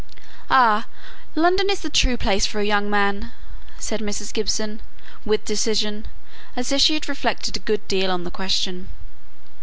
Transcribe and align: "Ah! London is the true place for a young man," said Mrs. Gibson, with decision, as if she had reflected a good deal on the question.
"Ah! 0.49 0.87
London 1.35 1.69
is 1.69 1.81
the 1.81 1.89
true 1.91 2.17
place 2.17 2.43
for 2.47 2.59
a 2.59 2.65
young 2.65 2.89
man," 2.89 3.31
said 3.77 3.99
Mrs. 3.99 4.33
Gibson, 4.33 4.81
with 5.25 5.45
decision, 5.45 6.07
as 6.55 6.71
if 6.71 6.81
she 6.81 6.95
had 6.95 7.07
reflected 7.07 7.55
a 7.55 7.59
good 7.59 7.87
deal 7.87 8.09
on 8.09 8.23
the 8.23 8.31
question. 8.31 8.89